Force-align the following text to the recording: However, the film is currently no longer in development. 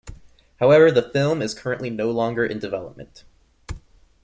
However, 0.59 0.89
the 0.89 1.07
film 1.07 1.43
is 1.43 1.53
currently 1.53 1.91
no 1.91 2.09
longer 2.09 2.43
in 2.43 2.57
development. 2.57 3.23